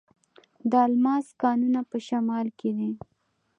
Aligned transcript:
د 0.71 0.73
الماس 0.87 1.27
کانونه 1.41 1.79
په 1.89 1.97
شمال 2.07 2.47
کې 2.59 2.69
دي. 2.77 2.91